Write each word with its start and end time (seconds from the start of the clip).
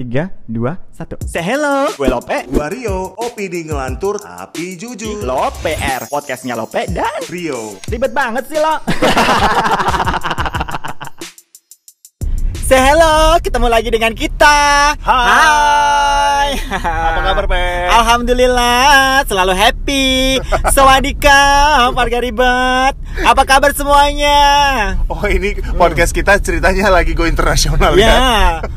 Tiga, 0.00 0.32
dua, 0.48 0.80
satu. 0.96 1.20
Say 1.28 1.44
hello, 1.44 1.92
gue 1.92 2.08
Lope. 2.08 2.48
Wario, 2.56 3.12
opini 3.20 3.68
ngelantur 3.68 4.16
tapi 4.16 4.72
jujur. 4.72 5.20
Lope 5.20 5.76
R, 5.76 6.08
podcastnya 6.08 6.56
Lope 6.56 6.88
dan 6.88 7.20
Rio. 7.28 7.76
ribet 7.84 8.08
banget 8.08 8.48
sih 8.48 8.56
lo. 8.56 8.80
Say 12.70 12.78
hello, 12.78 13.34
ketemu 13.42 13.66
lagi 13.66 13.90
dengan 13.90 14.14
kita. 14.14 14.94
Hai. 15.02 16.54
Apa 16.70 17.18
kabar, 17.18 17.44
Pe? 17.50 17.66
Alhamdulillah, 17.90 19.26
selalu 19.26 19.58
happy. 19.58 20.38
Sawadika, 20.78 21.42
warga 21.90 22.22
ribet. 22.22 22.94
Apa 23.26 23.42
kabar 23.42 23.74
semuanya? 23.74 24.38
Oh 25.10 25.18
ini 25.26 25.58
podcast 25.74 26.14
kita 26.14 26.38
ceritanya 26.38 26.94
lagi 26.94 27.10
go 27.10 27.26
internasional 27.26 27.98
ya. 27.98 28.06
Ya, 28.06 28.26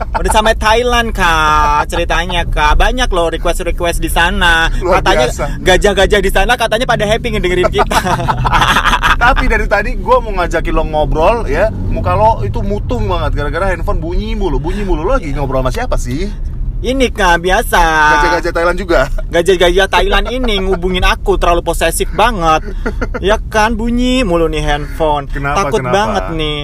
udah 0.10 0.32
sampai 0.34 0.57
Thailand 0.57 1.14
kak 1.14 1.86
ceritanya 1.86 2.50
kak 2.50 2.73
banyak 2.73 3.05
loh 3.14 3.30
request 3.30 3.62
request 3.62 4.02
di 4.02 4.09
sana. 4.09 4.73
Luar 4.81 5.05
katanya 5.05 5.30
gajah-gajah 5.62 6.17
di 6.17 6.31
sana 6.34 6.58
katanya 6.58 6.89
pada 6.89 7.05
happy 7.05 7.38
ngedengerin 7.38 7.70
kita. 7.70 8.00
Tapi 9.23 9.48
dari 9.48 9.68
tadi 9.72 9.95
gue 9.95 10.18
mau 10.20 10.36
ngajakin 10.36 10.73
lo 10.76 10.84
ngobrol 10.84 11.48
ya, 11.48 11.72
muka 11.72 12.12
lo 12.12 12.44
itu 12.44 12.59
mutung 12.59 13.08
banget 13.08 13.40
gara-gara 13.40 13.72
handphone 13.72 14.04
bunyi 14.04 14.36
mulu, 14.36 14.59
bunyi 14.59 14.84
mulu 14.84 15.08
lo 15.08 15.16
lagi 15.16 15.31
ngobrol 15.31 15.64
sama 15.64 15.72
siapa 15.72 15.95
sih? 15.95 16.27
ini 16.84 17.08
kak 17.08 17.40
biasa. 17.40 17.80
Gajah-gajah 18.20 18.52
Thailand 18.52 18.78
juga. 18.78 19.08
Gajah-gajah 19.31 19.88
Thailand 19.88 20.28
ini 20.28 20.59
ngubungin 20.59 21.08
aku 21.08 21.40
terlalu 21.40 21.64
posesif 21.64 22.12
banget. 22.12 22.76
ya 23.23 23.40
kan 23.40 23.80
bunyi 23.80 24.28
mulu 24.28 24.52
nih 24.52 24.59
handphone. 24.59 25.31
Kenapa, 25.31 25.72
Takut 25.72 25.80
kenapa? 25.80 25.95
banget 25.95 26.26
nih. 26.36 26.62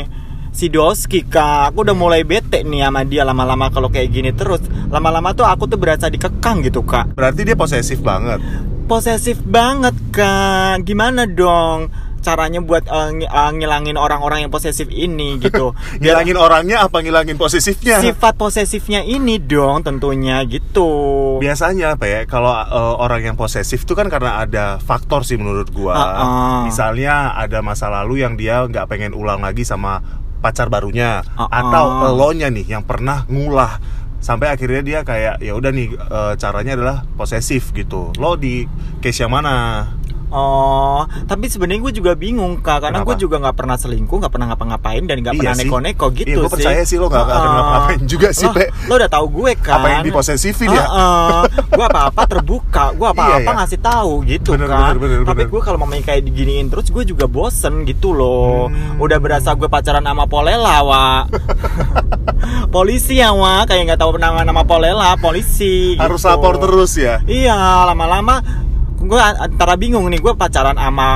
Si 0.52 0.68
Doski 0.68 1.24
kak, 1.24 1.72
aku 1.72 1.88
udah 1.88 1.96
mulai 1.96 2.28
bete 2.28 2.68
nih 2.68 2.84
sama 2.84 3.08
dia 3.08 3.24
lama-lama 3.24 3.72
kalau 3.72 3.88
kayak 3.88 4.12
gini 4.12 4.36
terus. 4.36 4.60
Lama-lama 4.92 5.32
tuh 5.32 5.48
aku 5.48 5.72
tuh 5.72 5.80
berasa 5.80 6.12
dikekang 6.12 6.68
gitu 6.68 6.84
kak. 6.84 7.16
Berarti 7.16 7.48
dia 7.48 7.56
posesif 7.56 8.04
banget. 8.04 8.44
posesif 8.90 9.38
banget 9.46 9.94
kak 10.10 10.82
gimana 10.82 11.30
dong 11.30 11.94
caranya 12.20 12.60
buat 12.60 12.86
eh, 12.86 13.08
ng- 13.16 13.26
eh, 13.26 13.52
ngilangin 13.56 13.96
orang-orang 13.96 14.46
yang 14.46 14.52
posesif 14.52 14.88
ini 14.88 15.36
gitu 15.44 15.72
Biar 15.98 16.20
Ngilangin 16.22 16.38
orangnya 16.38 16.78
apa 16.84 17.00
ngilangin 17.00 17.36
posesifnya? 17.36 18.00
sifat 18.00 18.36
posesifnya 18.36 19.02
ini 19.02 19.40
dong 19.40 19.82
tentunya 19.82 20.44
gitu 20.46 21.40
Biasanya 21.40 21.96
apa 21.96 22.06
ya 22.06 22.20
kalau 22.28 22.52
uh, 22.52 23.00
orang 23.00 23.24
yang 23.24 23.36
posesif 23.40 23.84
itu 23.84 23.96
kan 23.96 24.12
karena 24.12 24.44
ada 24.44 24.78
faktor 24.78 25.24
sih 25.24 25.40
menurut 25.40 25.72
gua. 25.72 25.96
Uh-uh. 25.96 26.60
Misalnya 26.68 27.32
ada 27.34 27.64
masa 27.64 27.88
lalu 27.88 28.22
yang 28.22 28.36
dia 28.36 28.68
nggak 28.68 28.86
pengen 28.86 29.16
ulang 29.16 29.40
lagi 29.40 29.64
sama 29.64 30.04
pacar 30.40 30.68
barunya 30.68 31.24
Uh-uh. 31.36 31.48
atau 31.48 31.86
elonya 32.12 32.48
nih 32.52 32.76
yang 32.76 32.84
pernah 32.84 33.24
ngulah 33.28 33.80
sampai 34.20 34.52
akhirnya 34.52 34.82
dia 34.84 35.00
kayak 35.08 35.40
ya 35.40 35.56
udah 35.56 35.72
nih 35.72 35.96
uh, 35.96 36.34
caranya 36.36 36.76
adalah 36.76 36.98
posesif 37.16 37.72
gitu. 37.72 38.12
Lo 38.20 38.36
di 38.36 38.68
case 39.00 39.24
yang 39.24 39.32
mana? 39.32 39.88
Oh, 40.30 41.02
tapi 41.26 41.46
sebenarnya 41.46 41.82
gue 41.82 41.94
juga 41.96 42.12
bingung 42.14 42.62
kak, 42.62 42.86
karena 42.86 43.02
gue 43.02 43.16
juga 43.18 43.42
nggak 43.42 43.56
pernah 43.56 43.74
selingkuh, 43.76 44.22
nggak 44.22 44.30
pernah 44.30 44.48
ngapa-ngapain 44.50 45.04
dan 45.04 45.18
nggak 45.20 45.34
Iya 45.34 45.42
pernah 45.42 45.58
neko-neko 45.58 46.06
gitu 46.14 46.30
Iya, 46.30 46.38
gue 46.38 46.46
sih. 46.46 46.54
percaya 46.54 46.82
sih 46.86 46.96
lo 46.96 47.08
nggak 47.08 47.18
akan 47.20 47.34
Uh-uh. 47.34 47.50
ngapa-ngapain 47.50 48.02
juga 48.06 48.28
sih, 48.30 48.46
Lo- 48.46 48.54
Pe. 48.54 48.66
Lo 48.86 48.94
udah 48.96 49.10
tahu 49.10 49.26
gue 49.32 49.52
kan? 49.58 49.76
Apa 49.76 49.88
yang 49.90 50.04
diposesifin 50.06 50.70
ya? 50.70 50.86
gue 51.66 51.82
apa-apa 51.84 52.22
terbuka, 52.26 52.86
gue 52.94 53.08
apa-apa 53.08 53.36
Iya, 53.36 53.46
iya. 53.46 53.58
ngasih 53.58 53.80
tahu 53.80 54.12
gitu 54.24 54.50
Bener, 54.54 54.70
kan. 54.70 54.94
bener, 54.94 54.98
bener, 55.02 55.20
tapi 55.26 55.44
gue 55.46 55.62
kalau 55.62 55.78
mau 55.78 55.90
kayak 55.90 56.22
diginiin 56.22 56.70
terus 56.70 56.88
gue 56.88 57.04
juga 57.04 57.26
bosen 57.26 57.82
gitu 57.84 58.14
loh. 58.14 58.70
Hmm. 58.70 59.02
Udah 59.02 59.18
berasa 59.18 59.54
gue 59.54 59.66
pacaran 59.66 60.02
sama 60.02 60.30
Polela, 60.30 60.78
wa. 60.82 61.26
polisi 62.70 63.18
ya, 63.18 63.34
wa. 63.34 63.66
Kayak 63.66 63.84
nggak 63.90 64.00
tahu 64.00 64.12
penanganan 64.16 64.46
nama 64.48 64.64
Polela, 64.64 65.18
polisi. 65.18 65.96
Harus 65.96 66.22
gitu. 66.22 66.30
lapor 66.30 66.56
terus 66.60 66.94
ya. 66.96 67.22
Iya, 67.26 67.58
lama-lama 67.86 68.42
gue 69.02 69.16
antara 69.18 69.74
bingung 69.74 70.06
nih, 70.06 70.20
gue 70.20 70.34
pacaran 70.34 70.74
sama 70.74 71.10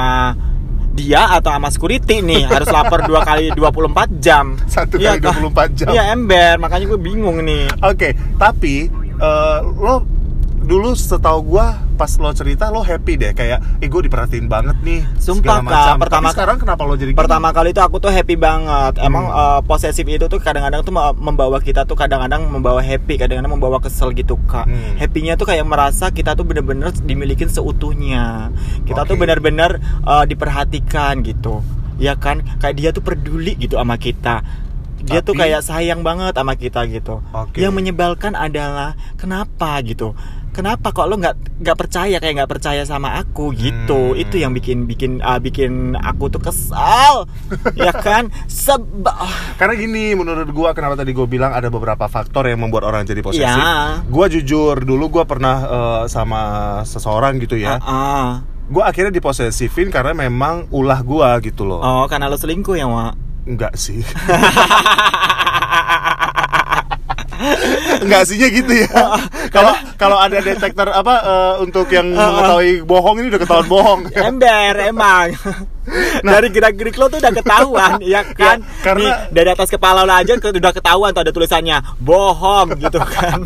dia 0.89 1.25
atau 1.27 1.49
sama 1.49 1.67
security 1.67 2.21
nih 2.21 2.45
harus 2.45 2.69
lapor 2.69 3.01
dua 3.01 3.21
kali 3.21 3.49
24 3.49 3.89
jam 4.15 4.53
Satu 4.63 4.95
Iya, 4.95 5.17
kali 5.17 5.25
Kak. 5.25 5.33
24 5.41 5.73
jam. 5.73 5.87
iya 5.89 6.03
ember 6.09 6.55
makanya 6.57 6.85
gue 6.85 6.99
bingung 7.01 7.41
nih 7.41 7.65
Oke, 7.81 8.13
tapi 8.37 8.87
eh, 9.11 9.57
lo 9.73 10.05
dulu 10.63 10.91
setahu 10.91 11.43
gua 11.45 11.67
pas 11.93 12.07
lo 12.15 12.31
cerita 12.31 12.67
lo 12.67 12.79
happy 12.79 13.13
deh 13.15 13.31
kayak 13.31 13.59
eh 13.77 13.85
gue 13.85 14.01
diperhatiin 14.01 14.47
banget 14.47 14.79
nih 14.79 15.03
Sumpah, 15.17 15.59
Kak, 15.59 15.61
macam. 15.61 15.95
pertama- 15.99 16.23
Tapi 16.25 16.33
sekarang 16.33 16.57
kenapa 16.57 16.81
lo 16.81 16.95
jadi 16.95 17.11
gini? 17.11 17.19
pertama 17.19 17.47
kali 17.49 17.69
itu 17.69 17.79
aku 17.79 17.97
tuh 17.97 18.09
happy 18.09 18.35
banget 18.35 18.93
emang 18.97 19.25
Hmm. 19.25 19.35
eh, 19.35 19.61
posesif 19.61 20.03
itu 20.03 20.25
tuh 20.25 20.39
kadang-kadang 20.39 20.81
tuh 20.81 20.89
me- 20.89 21.15
membawa 21.21 21.59
kita 21.59 21.83
tuh 21.83 21.93
kadang-kadang 21.93 22.47
membawa 22.47 22.79
happy 22.79 23.15
kadang-kadang 23.17 23.51
membawa 23.51 23.77
kesel 23.77 24.09
gitu 24.11 24.39
kak 24.41 24.63
Hmm. 24.63 24.95
happynya 24.97 25.35
tuh 25.35 25.45
kayak 25.45 25.63
merasa 25.63 26.09
kita 26.09 26.33
tuh 26.33 26.43
bener-bener 26.43 26.95
dimilikin 26.97 27.47
seutuhnya 27.47 28.49
kita 28.83 29.03
tuh 29.03 29.13
Oke. 29.13 29.21
bener-bener 29.21 29.77
eh, 30.01 30.23
diperhatikan 30.25 31.21
gitu 31.21 31.59
ya 31.95 32.15
kan 32.15 32.39
kayak 32.57 32.75
dia 32.75 32.89
tuh 32.89 33.01
peduli 33.01 33.53
gitu 33.55 33.75
sama 33.75 33.95
kita 33.95 34.41
dia 34.99 35.19
tuh 35.19 35.35
Tapi- 35.35 35.51
kayak 35.51 35.61
sayang 35.61 35.99
banget 35.99 36.31
sama 36.31 36.55
kita 36.55 36.87
gitu 36.87 37.19
Oke. 37.29 37.59
yang 37.59 37.71
menyebalkan 37.71 38.33
adalah 38.33 38.95
kenapa 39.13 39.75
gitu 39.83 40.15
kenapa 40.53 40.93
kok 40.93 41.09
lo 41.09 41.17
nggak 41.17 41.59
nggak 41.59 41.77
percaya 41.77 42.17
kayak 42.17 42.33
nggak 42.37 42.51
percaya 42.51 42.85
sama 42.85 43.17
aku 43.17 43.49
gitu 43.51 44.13
Hmm. 44.13 44.21
itu 44.21 44.35
yang 44.37 44.53
bikin 44.53 44.85
bikin 44.85 45.17
ah, 45.19 45.37
bikin 45.37 45.97
aku 45.97 46.29
tuh 46.29 46.37
kesal 46.39 47.25
ya 47.79 47.89
kan 47.91 48.29
seba 48.45 49.13
Karena 49.57 49.73
gini 49.73 50.13
menurut 50.13 50.45
gua 50.49 50.71
kenapa 50.71 50.93
tadi 50.93 51.11
gue 51.11 51.25
bilang 51.25 51.51
ada 51.51 51.67
beberapa 51.67 52.05
faktor 52.05 52.45
yang 52.45 52.61
membuat 52.61 52.85
orang 52.85 53.01
jadi 53.03 53.19
posesif. 53.19 53.43
Ya. 53.43 54.01
Gua 54.05 54.25
jujur 54.27 54.77
dulu 54.77 55.09
gua 55.09 55.25
pernah 55.25 55.55
eh, 55.63 56.03
sama 56.05 56.41
seseorang 56.83 57.41
gitu 57.41 57.57
ya. 57.57 57.77
Ah, 57.77 57.85
ah. 57.85 58.27
Gua 58.69 58.87
akhirnya 58.87 59.09
diposesifin 59.09 59.89
karena 59.89 60.13
memang 60.13 60.69
ulah 60.69 61.01
gua 61.01 61.35
gitu 61.39 61.63
loh. 61.63 61.79
oh 61.79 62.05
karena 62.05 62.29
lo 62.29 62.37
selingkuh 62.37 62.75
ya 62.75 62.85
Wak 62.85 63.13
Enggak 63.43 63.73
sih. 63.75 63.99
Enggak 68.03 68.23
sihnya 68.27 68.47
gitu 68.49 68.73
ya. 68.83 68.89
Kalau 69.55 69.73
kalau 69.95 70.17
ada 70.17 70.37
detektor 70.39 70.89
apa 70.89 71.13
eh, 71.21 71.53
untuk 71.61 71.87
yang 71.87 72.09
mengetahui 72.09 72.81
bohong 72.81 73.15
ini 73.17 73.27
udah 73.29 73.41
ketahuan 73.41 73.67
bohong. 73.67 73.99
ember 74.29 74.73
emang 74.83 75.29
dari 76.23 76.47
gerak-gerik 76.47 76.95
lo 76.95 77.05
tuh 77.07 77.19
udah 77.19 77.33
ketahuan 77.33 77.99
ya 78.15 78.23
kan 78.25 78.63
Ya, 78.63 78.81
karena- 78.81 79.03
Nih, 79.03 79.13
dari 79.31 79.49
atas 79.51 79.67
kepala 79.67 80.01
lo 80.01 80.11
aja 80.11 80.31
udah 80.33 80.73
ketahuan 80.73 81.11
tuh 81.11 81.21
ada 81.21 81.31
tulisannya 81.31 81.77
bohong 81.99 82.79
gitu 82.79 82.99
kan 82.99 83.43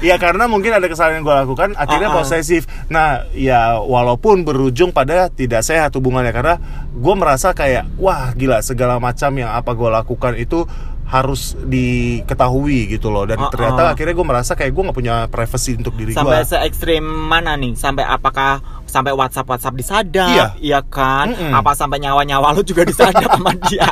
Ya 0.00 0.16
karena 0.16 0.44
mungkin 0.44 0.68
ada 0.70 0.84
kesalahan 0.84 1.20
yang 1.20 1.24
gue 1.24 1.36
lakukan 1.38 1.68
akhirnya 1.74 2.08
Ah, 2.08 2.12
ah. 2.12 2.18
posesif. 2.20 2.62
Nah 2.88 3.08
ya 3.32 3.80
walaupun 3.80 4.44
berujung 4.44 4.92
pada 4.92 5.28
tidak 5.28 5.60
sehat 5.62 5.92
hubungannya 5.92 6.28
karena 6.28 6.54
gue 6.88 7.14
merasa 7.14 7.52
kayak 7.52 7.88
wah 7.96 8.32
gila 8.32 8.60
segala 8.60 8.96
macam 8.98 9.32
yang 9.32 9.48
apa 9.48 9.72
gue 9.72 9.88
lakukan 9.88 10.36
itu 10.36 10.68
harus 11.12 11.52
diketahui 11.60 12.88
gitu 12.88 13.12
loh 13.12 13.28
dan 13.28 13.36
ah. 13.36 13.52
ternyata 13.52 13.92
akhirnya 13.92 14.16
gue 14.16 14.26
merasa 14.26 14.56
kayak 14.56 14.72
gue 14.72 14.82
nggak 14.88 14.96
punya 14.96 15.14
privacy 15.28 15.76
untuk 15.76 15.92
diri 15.92 16.16
gue. 16.16 16.18
sampai 16.18 16.40
se 16.42 16.56
ekstrim 16.56 17.04
mana 17.04 17.52
nih 17.52 17.76
sampai 17.76 18.00
apakah 18.00 18.64
sampai 18.88 19.12
WhatsApp 19.12 19.44
WhatsApp 19.44 19.76
disadap 19.76 20.56
Iya. 20.56 20.80
kan 20.88 21.36
Mm-mm. 21.36 21.52
apa 21.52 21.76
sampai 21.76 22.00
nyawa 22.00 22.24
nyawa 22.24 22.56
lo 22.56 22.64
juga 22.64 22.88
disadap 22.88 23.28
sama 23.28 23.52
dia 23.68 23.84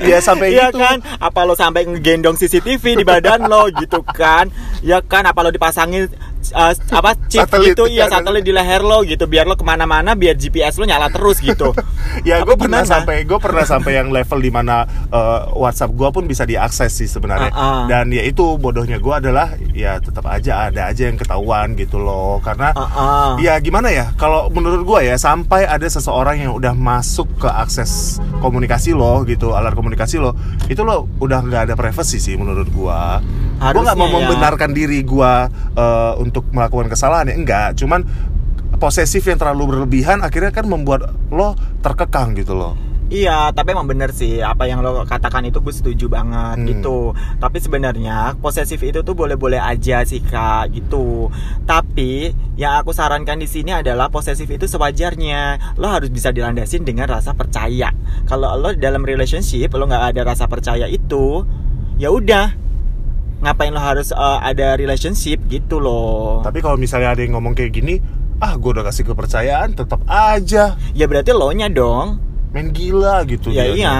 Iya 0.00 0.18
sampai 0.24 0.56
Iya 0.56 0.72
gitu. 0.72 0.80
kan 0.80 0.96
apa 1.20 1.40
lo 1.44 1.52
sampai 1.52 1.84
ngegendong 1.84 2.40
CCTV 2.40 3.02
di 3.02 3.04
badan 3.04 3.44
lo 3.46 3.68
gitu 3.68 4.00
kan 4.00 4.48
ya 4.80 5.04
kan 5.04 5.28
apa 5.28 5.44
lo 5.44 5.52
dipasangin 5.52 6.08
uh, 6.54 6.72
apa 6.72 7.10
chip 7.28 7.46
Satelit. 7.46 7.74
gitu 7.74 7.84
iya 7.90 8.06
satelit 8.08 8.44
di 8.44 8.52
leher 8.54 8.82
lo 8.82 9.02
gitu 9.04 9.26
biar 9.26 9.44
lo 9.44 9.54
ke 9.58 9.64
mana-mana 9.66 10.14
biar 10.14 10.38
GPS 10.38 10.78
lo 10.78 10.84
nyala 10.86 11.10
terus 11.10 11.42
gitu 11.42 11.74
Ya 12.26 12.42
gue 12.42 12.56
pernah 12.58 12.82
sampai 12.82 13.22
gue 13.22 13.38
pernah 13.38 13.62
sampai 13.62 14.00
yang 14.00 14.08
level 14.10 14.38
di 14.40 14.50
mana 14.50 14.86
uh, 15.12 15.52
WhatsApp 15.54 15.94
gue 15.94 16.08
pun 16.10 16.24
bisa 16.26 16.42
diakses 16.48 16.90
sih 16.90 17.08
sebenarnya. 17.08 17.52
Ah, 17.52 17.62
ah. 17.62 17.84
Dan 17.86 18.10
ya 18.10 18.24
itu 18.24 18.58
bodohnya 18.58 18.98
gue 18.98 19.14
adalah 19.14 19.54
ya 19.76 20.02
tetap 20.02 20.26
aja 20.26 20.70
ada 20.70 20.90
aja 20.90 21.02
yang 21.10 21.18
ketahuan 21.18 21.78
gitu 21.78 22.00
loh 22.00 22.40
karena 22.42 22.74
Ah, 22.74 22.84
ah. 22.84 23.30
ya 23.40 23.58
gimana 23.62 23.90
ya 23.90 24.12
kalau 24.18 24.50
menurut 24.50 24.82
gue 24.84 25.00
ya 25.10 25.16
sampai 25.18 25.66
ada 25.66 25.84
seseorang 25.86 26.42
yang 26.42 26.52
udah 26.54 26.74
masuk 26.74 27.26
ke 27.38 27.48
akses 27.48 28.18
komunikasi 28.42 28.94
lo 28.94 29.22
gitu 29.26 29.54
alat 29.54 29.74
komunikasi 29.74 30.20
lo 30.20 30.34
itu 30.66 30.80
lo 30.82 31.06
udah 31.22 31.40
nggak 31.44 31.62
ada 31.70 31.74
privacy 31.78 32.18
sih 32.18 32.34
menurut 32.34 32.68
gue. 32.70 33.00
Gue 33.58 33.82
nggak 33.82 33.98
mau 33.98 34.06
ya. 34.06 34.14
membenarkan 34.22 34.70
diri 34.70 35.02
gue 35.02 35.32
uh, 35.74 36.12
untuk 36.28 36.44
melakukan 36.52 36.92
kesalahan 36.92 37.32
ya 37.32 37.34
enggak 37.34 37.68
cuman 37.80 38.04
posesif 38.78 39.26
yang 39.26 39.40
terlalu 39.40 39.74
berlebihan 39.74 40.22
akhirnya 40.22 40.54
kan 40.54 40.68
membuat 40.68 41.10
lo 41.34 41.56
terkekang 41.82 42.36
gitu 42.38 42.54
loh. 42.54 42.76
Iya, 43.08 43.56
tapi 43.56 43.72
emang 43.72 43.88
bener 43.88 44.12
sih 44.12 44.44
apa 44.44 44.68
yang 44.68 44.84
lo 44.84 45.00
katakan 45.08 45.40
itu 45.48 45.64
gue 45.64 45.72
setuju 45.72 46.12
banget 46.12 46.60
Hmm. 46.60 46.68
gitu. 46.68 46.98
Tapi 47.40 47.56
sebenarnya 47.56 48.36
posesif 48.36 48.76
itu 48.84 49.00
tuh 49.00 49.16
boleh-boleh 49.16 49.56
aja 49.56 50.04
sih 50.04 50.20
kak 50.20 50.76
gitu. 50.76 51.32
Tapi 51.64 52.36
yang 52.60 52.84
aku 52.84 52.92
sarankan 52.92 53.40
di 53.40 53.48
sini 53.48 53.72
adalah 53.72 54.12
posesif 54.12 54.44
itu 54.44 54.68
sewajarnya. 54.68 55.74
Lo 55.80 55.88
harus 55.88 56.12
bisa 56.12 56.36
dilandasin 56.36 56.84
dengan 56.84 57.08
rasa 57.08 57.32
percaya. 57.32 57.96
Kalau 58.28 58.60
lo 58.60 58.76
dalam 58.76 59.00
relationship 59.00 59.72
lo 59.72 59.88
nggak 59.88 60.12
ada 60.12 60.28
rasa 60.28 60.44
percaya 60.44 60.84
itu, 60.84 61.48
ya 61.96 62.12
udah 62.12 62.67
ngapain 63.40 63.70
lo 63.70 63.78
harus 63.78 64.10
uh, 64.10 64.38
ada 64.40 64.74
relationship 64.74 65.38
gitu 65.46 65.78
loh 65.78 66.40
Tapi 66.40 66.58
kalau 66.58 66.74
misalnya 66.74 67.12
ada 67.12 67.20
yang 67.20 67.32
ngomong 67.32 67.52
kayak 67.52 67.70
gini, 67.72 68.02
ah 68.36 68.52
gue 68.52 68.70
udah 68.72 68.82
kasih 68.84 69.04
kepercayaan, 69.04 69.72
tetap 69.72 70.02
aja 70.04 70.74
ya 70.92 71.04
berarti 71.04 71.30
lo 71.30 71.50
nya 71.50 71.66
dong 71.66 72.18
main 72.48 72.72
gila 72.72 73.22
gitu. 73.24 73.52
ya 73.52 73.60
dianya. 73.62 73.76
iya 73.76 73.96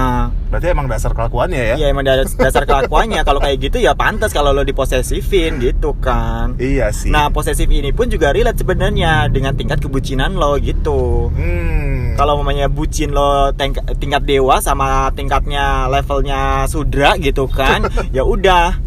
Berarti 0.49 0.67
emang 0.69 0.89
dasar 0.89 1.13
kelakuannya 1.13 1.61
ya? 1.61 1.75
ya 1.77 1.87
emang 1.87 2.01
das- 2.01 2.33
dasar 2.33 2.65
kelakuannya 2.65 3.21
kalau 3.21 3.39
kayak 3.39 3.61
gitu 3.61 3.77
ya 3.77 3.93
pantas 3.93 4.33
kalau 4.33 4.51
lo 4.51 4.65
diposesifin 4.65 5.61
gitu 5.61 5.93
kan 5.95 6.57
Iya 6.57 6.89
sih. 6.89 7.13
nah 7.13 7.29
posesif 7.29 7.69
ini 7.69 7.93
pun 7.93 8.09
juga 8.09 8.33
relate 8.33 8.57
sebenarnya 8.57 9.29
dengan 9.29 9.53
tingkat 9.53 9.79
kebucinan 9.79 10.33
lo 10.33 10.57
gitu 10.57 11.29
hmm. 11.29 12.17
kalau 12.17 12.41
mamanya 12.41 12.67
bucin 12.67 13.13
lo 13.13 13.53
teng- 13.53 13.77
tingkat 13.95 14.25
dewa 14.25 14.59
sama 14.59 15.13
tingkatnya 15.13 15.85
levelnya 15.87 16.41
sudra 16.65 17.15
gitu 17.15 17.45
kan 17.47 17.85
ya 18.17 18.25
udah 18.25 18.81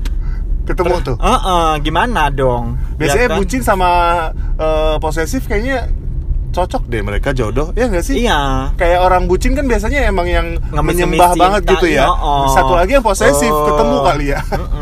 ketemu 0.63 0.95
tuh. 1.01 1.15
Eh, 1.17 1.39
eh, 1.41 1.73
gimana 1.79 2.29
dong 2.29 2.77
Biasanya 2.95 3.25
Ya 3.25 3.29
kan? 3.29 3.37
bucin 3.37 3.61
sama 3.61 3.89
eh, 4.55 4.95
posesif 4.97 5.45
kayaknya 5.45 5.89
cocok 6.51 6.83
deh 6.85 6.99
mereka 6.99 7.31
jodoh, 7.31 7.71
ya 7.71 7.87
nggak 7.87 8.03
sih? 8.03 8.21
iya 8.21 8.67
Kayak 8.75 8.99
orang 9.01 9.23
bucin 9.23 9.51
kan 9.51 9.63
biasanya 9.63 10.03
emang 10.03 10.27
yang 10.27 10.59
Ngemis-ngemis 10.67 11.15
menyembah 11.15 11.31
banget 11.33 11.61
gitu 11.69 11.87
ya. 11.89 12.05
oh. 12.05 12.51
Satu 12.51 12.75
lagi 12.75 12.91
yang 12.93 13.01
posesif 13.01 13.47
Oh. 13.47 13.63
ketemu 13.65 13.97
kali 14.03 14.25
ya. 14.27 14.39
Mm-mm. 14.43 14.80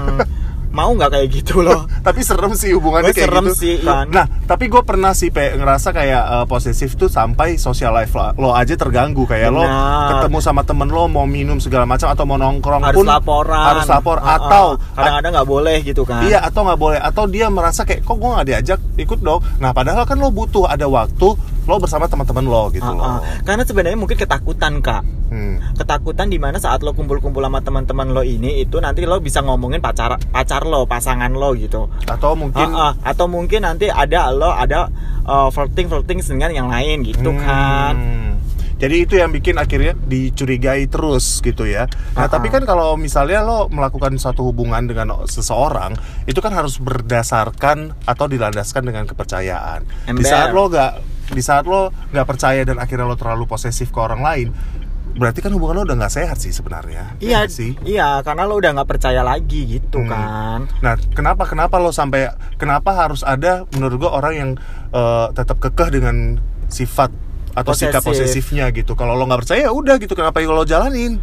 Mau 0.69 0.94
nggak 0.94 1.10
kayak 1.10 1.27
gitu 1.33 1.66
loh 1.66 1.89
tapi 2.07 2.21
serem 2.21 2.54
sih 2.54 2.74
hubungannya 2.77 3.12
kayak 3.12 3.30
serem 3.30 3.45
gitu. 3.50 3.57
sih, 3.57 3.75
kan. 3.81 4.06
Nah, 4.10 4.25
tapi 4.45 4.69
gue 4.69 4.81
pernah 4.86 5.12
sih 5.18 5.33
pe, 5.33 5.57
ngerasa 5.57 5.89
kayak 5.89 6.24
eh, 6.24 6.45
posesif 6.45 6.94
tuh 6.95 7.10
sampai 7.10 7.57
social 7.57 7.94
life 7.94 8.13
lo, 8.13 8.33
lo 8.38 8.50
aja 8.54 8.77
terganggu 8.77 9.25
kayak 9.25 9.50
lo 9.50 9.66
Benar. 9.66 10.25
ketemu 10.25 10.38
sama 10.42 10.62
temen 10.63 10.89
lo 10.89 11.10
mau 11.10 11.25
minum 11.25 11.57
segala 11.57 11.89
macam 11.89 12.10
atau 12.13 12.24
mau 12.30 12.38
nongkrong 12.38 12.86
harus 12.86 12.98
pun 12.98 13.06
laporan 13.10 13.66
harus 13.66 13.86
lapor 13.89 14.18
Uh-uh. 14.21 14.36
atau 14.38 14.66
kadang-kadang 14.94 15.31
nggak 15.42 15.50
boleh 15.50 15.77
gitu 15.81 16.04
kan 16.06 16.21
Iya 16.25 16.39
atau 16.45 16.62
nggak 16.66 16.80
boleh 16.80 17.00
atau 17.00 17.24
dia 17.25 17.48
merasa 17.50 17.81
kayak 17.83 18.06
kok 18.06 18.18
gue 18.18 18.30
nggak 18.30 18.48
diajak 18.48 18.80
ikut 19.00 19.19
dong. 19.24 19.42
Nah 19.57 19.72
padahal 19.72 20.04
kan 20.06 20.19
lo 20.19 20.30
butuh 20.30 20.68
ada 20.69 20.86
waktu 20.86 21.33
lo 21.64 21.76
bersama 21.78 22.06
teman-teman 22.06 22.44
lo 22.44 22.64
gitu 22.70 22.84
Uh-uh. 22.84 23.20
loh. 23.20 23.22
karena 23.44 23.64
sebenarnya 23.64 23.98
mungkin 23.98 24.16
ketakutan 24.16 24.80
kak 24.80 25.04
Hmm. 25.30 25.62
ketakutan 25.78 26.26
di 26.26 26.42
mana 26.42 26.58
saat 26.58 26.82
lo 26.82 26.90
kumpul-kumpul 26.90 27.38
sama 27.40 27.62
teman-teman 27.62 28.10
lo 28.10 28.26
ini 28.26 28.60
itu 28.60 28.82
nanti 28.82 29.06
lo 29.06 29.22
bisa 29.22 29.46
ngomongin 29.46 29.78
pacar 29.78 30.18
pacar 30.26 30.66
lo 30.66 30.90
pasangan 30.90 31.30
lo 31.30 31.54
gitu 31.54 31.86
Atau 32.04 32.34
mungkin 32.34 32.66
Uh-uh. 32.66 32.98
atau 33.00 33.30
mungkin 33.30 33.62
nanti 33.62 33.94
ada 33.94 34.34
lo 34.34 34.50
ada 34.50 34.90
uh, 35.24 35.54
flirting 35.54 35.86
flirting 35.86 36.18
dengan 36.20 36.50
yang 36.50 36.68
lain 36.68 37.06
gitu 37.06 37.30
Hmm. 37.30 37.40
kan 37.40 37.96
Jadi 38.80 38.96
itu 39.04 39.20
yang 39.20 39.30
bikin 39.30 39.60
akhirnya 39.60 39.92
dicurigai 40.00 40.88
terus 40.88 41.44
gitu 41.44 41.68
ya. 41.68 41.84
Nah 42.16 42.26
Uh-uh. 42.26 42.32
tapi 42.32 42.48
kan 42.48 42.64
kalau 42.64 42.96
misalnya 42.96 43.44
lo 43.44 43.70
melakukan 43.70 44.16
suatu 44.16 44.42
hubungan 44.42 44.82
dengan 44.82 45.14
seseorang 45.28 45.94
itu 46.26 46.40
kan 46.40 46.56
harus 46.56 46.80
berdasarkan 46.80 47.94
atau 48.02 48.26
dilandaskan 48.26 48.82
dengan 48.82 49.04
kepercayaan. 49.04 49.84
Di 49.84 50.10
Ember. 50.10 50.26
saat 50.26 50.50
lo 50.50 50.66
nggak 50.66 50.94
di 51.30 51.40
saat 51.40 51.64
lo 51.64 51.90
nggak 52.10 52.26
percaya 52.26 52.62
dan 52.62 52.78
akhirnya 52.78 53.06
lo 53.06 53.14
terlalu 53.14 53.46
posesif 53.46 53.90
ke 53.90 53.98
orang 53.98 54.20
lain, 54.20 54.48
berarti 55.12 55.40
kan 55.40 55.52
hubungan 55.52 55.81
lo 55.81 55.84
udah 55.84 55.98
nggak 55.98 56.14
sehat 56.14 56.38
sih 56.38 56.50
sebenarnya. 56.50 57.18
iya 57.20 57.44
nggak 57.44 57.52
sih. 57.52 57.72
iya 57.84 58.22
karena 58.22 58.46
lo 58.46 58.56
udah 58.56 58.72
nggak 58.74 58.90
percaya 58.90 59.22
lagi 59.22 59.66
gitu 59.68 60.00
Hmm. 60.00 60.10
kan 60.10 60.60
Nah, 60.80 60.94
kenapa 61.12 61.44
kenapa 61.44 61.76
lo 61.78 61.92
sampai 61.92 62.30
kenapa 62.56 62.94
harus 62.94 63.22
ada 63.22 63.66
menurut 63.72 64.00
gua 64.00 64.12
orang 64.16 64.34
yang 64.34 64.52
eh, 64.90 65.28
tetap 65.34 65.60
kekeh 65.60 65.90
dengan 65.92 66.38
sifat 66.68 67.10
atau 67.50 67.74
sikap 67.74 68.00
Posesif. 68.00 68.30
posesifnya 68.30 68.70
gitu. 68.72 68.94
Kalau 68.94 69.18
lo 69.18 69.25
nggak 69.25 69.42
percaya 69.44 69.68
ya 69.68 69.72
udah 69.74 69.98
gitu. 69.98 70.14
Kenapa 70.14 70.40
lo 70.40 70.64
jalanin? 70.64 71.20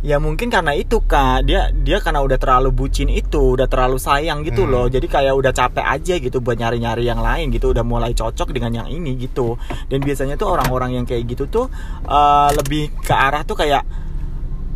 Ya 0.00 0.16
mungkin 0.16 0.48
karena 0.48 0.72
itu 0.72 1.04
kak. 1.04 1.44
Dia 1.44 1.68
dia 1.76 2.00
karena 2.00 2.24
udah 2.24 2.40
terlalu 2.40 2.72
bucin 2.72 3.12
itu 3.12 3.52
udah 3.52 3.68
terlalu 3.68 4.00
sayang 4.00 4.40
gitu 4.48 4.64
Hmm. 4.64 4.72
loh. 4.72 4.86
Jadi 4.88 5.04
kayak 5.04 5.36
udah 5.36 5.52
capek 5.52 5.84
aja 5.84 6.14
gitu 6.16 6.40
buat 6.40 6.56
nyari 6.56 6.80
nyari 6.80 7.04
yang 7.04 7.20
lain 7.20 7.52
gitu. 7.52 7.76
Udah 7.76 7.84
mulai 7.84 8.16
cocok 8.16 8.48
dengan 8.48 8.80
yang 8.80 8.88
ini 8.88 9.12
gitu. 9.20 9.60
Dan 9.92 10.00
biasanya 10.00 10.40
tuh 10.40 10.56
orang-orang 10.56 10.96
yang 10.96 11.04
kayak 11.04 11.28
gitu 11.28 11.44
tuh 11.52 11.66
eh, 12.08 12.50
lebih 12.56 12.96
ke 13.04 13.12
arah 13.12 13.44
tuh 13.44 13.60
kayak 13.60 13.84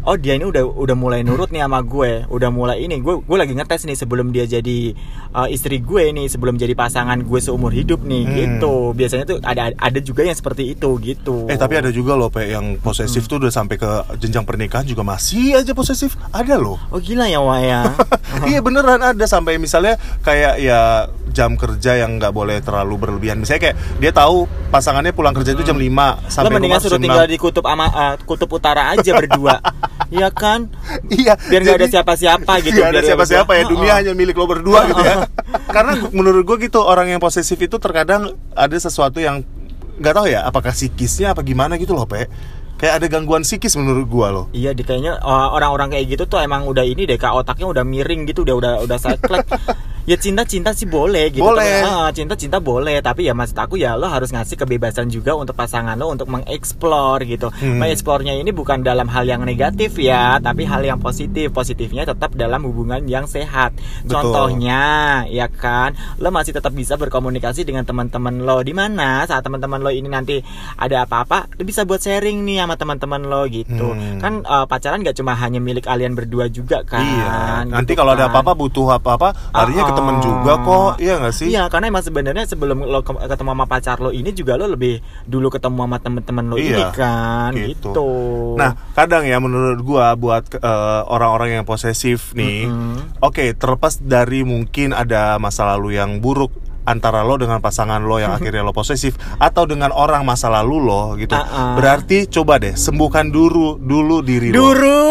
oh 0.05 0.15
dia 0.15 0.37
ini 0.37 0.45
udah 0.45 0.61
udah 0.65 0.93
mulai 0.93 1.21
nurut 1.21 1.49
nih 1.49 1.61
sama 1.61 1.81
gue 1.81 2.29
udah 2.29 2.49
mulai 2.49 2.77
ini 2.79 3.01
gue 3.01 3.19
gue 3.19 3.37
lagi 3.37 3.53
ngetes 3.53 3.85
nih 3.85 3.97
sebelum 3.97 4.31
dia 4.31 4.45
jadi 4.45 4.93
eh, 5.31 5.49
istri 5.49 5.81
gue 5.81 6.13
nih 6.13 6.29
sebelum 6.29 6.55
jadi 6.55 6.73
pasangan 6.73 7.21
gue 7.21 7.41
seumur 7.41 7.73
hidup 7.73 8.01
nih 8.01 8.23
Hmm. 8.25 8.35
gitu 8.35 8.75
biasanya 8.93 9.25
tuh 9.27 9.39
ada 9.41 9.73
ada 9.73 9.99
juga 9.99 10.23
yang 10.23 10.33
seperti 10.33 10.71
itu 10.71 10.91
gitu 10.99 11.45
Eh 11.45 11.57
tapi 11.57 11.75
ada 11.75 11.89
juga 11.89 12.15
loh 12.15 12.29
Pe 12.29 12.49
yang 12.49 12.77
posesif 12.79 13.25
tuh 13.25 13.37
udah 13.39 13.49
sampai 13.49 13.75
ke 13.75 13.91
jenjang 14.19 14.45
pernikahan 14.45 14.85
juga 14.85 15.01
masih 15.01 15.57
aja 15.57 15.73
posesif. 15.73 16.15
Ada 16.31 16.57
loh. 16.57 16.77
oh 16.89 16.99
gila 16.99 17.25
ya 17.25 17.41
Waya 17.41 17.89
iya 18.51 18.61
beneran 18.61 19.01
ada 19.01 19.25
sampai 19.25 19.57
misalnya 19.57 19.97
kayak 20.21 20.59
ya 20.59 21.09
jam 21.31 21.57
kerja 21.57 21.99
yang 21.99 22.17
nggak 22.17 22.31
boleh 22.31 22.61
terlalu 22.61 22.95
berlebihan. 22.99 23.41
Misalnya 23.41 23.73
kayak 23.73 23.77
dia 23.99 24.13
tahu 24.13 24.45
pasangannya 24.69 25.11
pulang 25.11 25.33
kerja 25.33 25.53
itu 25.53 25.63
jam 25.63 25.75
5 25.75 25.83
Lo 25.83 26.29
sampai 26.29 26.53
mendingan 26.53 26.79
rumah 26.79 26.85
suruh 26.85 27.01
tinggal 27.01 27.27
6. 27.27 27.33
di 27.33 27.39
kutub 27.39 27.65
ama 27.65 27.87
eh, 27.89 28.15
kutub 28.23 28.51
utara 28.51 28.93
aja 28.93 29.11
berdua. 29.15 29.59
Iya 30.11 30.29
kan? 30.31 30.71
Iya, 31.11 31.39
Biar 31.39 31.61
nggak 31.65 31.79
ada 31.81 31.89
siapa-siapa 31.91 32.53
gitu. 32.67 32.79
Nggak 32.79 32.93
ada 32.99 33.03
siapa-siapa 33.03 33.53
ya, 33.57 33.63
dunia 33.67 33.93
Oh, 33.95 33.97
hanya 33.99 34.13
milik 34.15 34.37
lo 34.39 34.47
berdua 34.47 34.87
gitu 34.91 35.03
ya. 35.03 35.27
Karena 35.75 35.99
menurut 36.11 36.43
gue 36.47 36.57
gitu 36.67 36.83
orang 36.83 37.11
yang 37.11 37.21
posesif 37.23 37.59
itu 37.59 37.79
terkadang 37.79 38.35
ada 38.55 38.77
sesuatu 38.77 39.19
yang 39.23 39.43
nggak 39.99 40.15
tahu 40.15 40.27
ya, 40.27 40.43
apakah 40.47 40.75
psikisnya 40.75 41.35
apa 41.35 41.47
gimana 41.47 41.79
gitu 41.79 41.95
loh, 41.95 42.07
Pe. 42.07 42.27
Kayak 42.85 43.01
ada 43.01 43.07
gangguan 43.09 43.49
psikis 43.49 43.81
menurut 43.81 44.05
gua 44.05 44.29
loh. 44.29 44.45
Iya, 44.53 44.77
di 44.77 44.85
kayaknya 44.85 45.17
eh, 45.17 45.49
orang-orang 45.57 45.97
kayak 45.97 46.05
gitu 46.05 46.29
tuh 46.29 46.45
emang 46.45 46.69
udah 46.69 46.85
ini 46.85 47.09
deh, 47.09 47.17
kak 47.17 47.33
otaknya 47.33 47.65
udah 47.73 47.81
miring 47.81 48.29
gitu, 48.29 48.45
udah 48.45 48.61
udah 48.61 48.73
udah 48.85 48.99
saklek. 49.01 49.49
ya 50.05 50.21
cinta 50.21 50.45
cinta 50.45 50.77
sih 50.77 50.85
boleh 50.85 51.33
gitu. 51.33 51.41
Boleh. 51.41 51.81
Tapi, 51.81 51.89
ah, 51.89 52.09
cinta 52.13 52.37
cinta 52.37 52.61
boleh, 52.61 53.01
tapi 53.01 53.25
ya 53.25 53.33
maksud 53.33 53.57
aku 53.57 53.81
ya 53.81 53.97
lo 53.97 54.05
harus 54.13 54.29
ngasih 54.37 54.61
kebebasan 54.61 55.09
juga 55.09 55.33
untuk 55.33 55.57
pasangan 55.57 55.97
lo 55.97 56.13
untuk 56.13 56.29
mengeksplor 56.29 57.25
gitu. 57.25 57.49
Hmm. 57.49 57.81
Mengeksplornya 57.81 58.37
ini 58.37 58.53
bukan 58.53 58.85
dalam 58.85 59.09
hal 59.09 59.25
yang 59.25 59.49
negatif 59.49 59.97
ya, 59.97 60.37
tapi 60.45 60.69
hal 60.69 60.85
yang 60.85 61.01
positif. 61.01 61.57
Positifnya 61.57 62.05
tetap 62.05 62.37
dalam 62.37 62.69
hubungan 62.69 63.01
yang 63.09 63.25
sehat. 63.25 63.73
Betul. 64.05 64.13
Contohnya, 64.13 64.83
ya 65.33 65.49
kan, 65.49 65.97
lo 66.21 66.29
masih 66.29 66.53
tetap 66.53 66.77
bisa 66.77 67.01
berkomunikasi 67.01 67.65
dengan 67.65 67.89
teman-teman 67.89 68.45
lo 68.45 68.61
di 68.61 68.77
mana 68.77 69.25
saat 69.25 69.41
teman-teman 69.41 69.81
lo 69.81 69.89
ini 69.89 70.09
nanti 70.13 70.37
ada 70.77 71.09
apa-apa, 71.09 71.49
lo 71.57 71.65
bisa 71.65 71.89
buat 71.89 72.05
sharing 72.05 72.45
nih 72.45 72.61
sama 72.61 72.74
teman-teman 72.75 73.23
lo 73.23 73.45
gitu. 73.47 73.93
Hmm. 73.93 74.19
Kan 74.19 74.33
eh, 74.41 74.65
pacaran 74.65 75.01
gak 75.01 75.15
cuma 75.15 75.35
hanya 75.35 75.59
milik 75.59 75.85
kalian 75.85 76.13
berdua 76.13 76.47
juga 76.47 76.83
kan. 76.83 77.01
iya. 77.01 77.35
Nanti 77.65 77.93
gitu 77.93 78.01
kalau 78.01 78.13
ada 78.13 78.27
kan. 78.27 78.33
apa-apa 78.33 78.53
butuh 78.55 78.87
apa-apa, 78.93 79.29
larinya 79.51 79.85
ke 79.85 79.93
Ah, 79.93 79.97
temen 79.97 80.17
juga 80.19 80.53
kok. 80.57 80.93
Iya 80.99 81.15
nggak 81.19 81.35
sih? 81.35 81.49
Iya, 81.49 81.63
karena 81.67 81.87
emang 81.89 82.03
sebenarnya 82.03 82.45
sebelum 82.45 82.79
lo 82.81 83.01
ke- 83.01 83.25
ketemu 83.25 83.51
sama 83.51 83.67
pacar 83.67 83.97
lo 83.99 84.11
ini 84.11 84.31
juga 84.31 84.55
lo 84.55 84.67
lebih 84.67 84.99
dulu 85.25 85.49
ketemu 85.49 85.79
sama 85.81 85.99
temen-temen 85.99 86.45
lo 86.47 86.57
ini 86.57 86.75
Iya, 86.75 86.89
kan, 86.91 87.51
gitu. 87.55 87.91
gitu. 87.91 88.09
Nah, 88.55 88.75
kadang 88.93 89.23
ya 89.23 89.39
menurut 89.39 89.81
gua 89.81 90.15
buat 90.15 90.47
eh, 90.53 91.01
orang-orang 91.07 91.57
yang 91.57 91.65
posesif 91.65 92.33
nih, 92.33 92.67
Mm-mm. 92.67 93.21
oke 93.21 93.45
terlepas 93.55 93.99
dari 93.99 94.43
mungkin 94.43 94.91
ada 94.91 95.37
masa 95.37 95.67
lalu 95.67 95.97
yang 95.97 96.19
buruk 96.19 96.51
antara 96.85 97.25
lo 97.25 97.41
dengan 97.41 97.61
pasangan 97.61 98.01
lo 98.05 98.21
yang 98.21 98.33
akhirnya 98.39 98.65
lo 98.65 98.73
posesif 98.77 99.17
atau 99.41 99.65
dengan 99.65 99.91
orang 99.93 100.23
masa 100.25 100.53
lalu 100.53 100.77
lo 100.81 101.03
gitu. 101.17 101.35
Ah-ah. 101.35 101.77
Berarti 101.77 102.29
coba 102.29 102.61
deh 102.61 102.77
sembuhkan 102.77 103.29
dulu 103.33 103.81
dulu 103.81 104.21
diri 104.25 104.53
lo. 104.53 104.73
Duru. 104.73 105.03